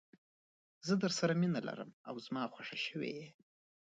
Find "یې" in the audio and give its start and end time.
3.19-3.27